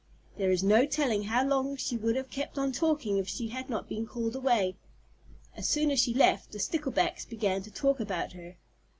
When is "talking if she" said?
2.71-3.49